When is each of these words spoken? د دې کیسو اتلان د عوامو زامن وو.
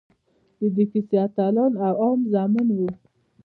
د 0.59 0.61
دې 0.75 0.83
کیسو 0.91 1.15
اتلان 1.25 1.71
د 1.73 1.75
عوامو 1.87 2.29
زامن 2.33 2.67
وو. 2.77 2.89